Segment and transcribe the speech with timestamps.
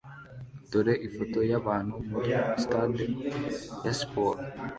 [0.69, 2.31] Dore ifoto yabantu muri
[2.63, 3.05] stade
[3.83, 4.39] ya siporo